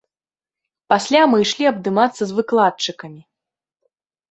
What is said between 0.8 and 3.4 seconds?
Пасля мы ішлі абдымацца з выкладчыкамі.